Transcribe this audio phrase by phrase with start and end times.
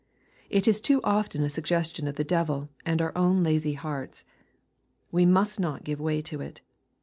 [0.49, 4.25] It is too often a suggestion of the devij and our own lazy hearts.
[5.11, 6.61] We must not give way to it.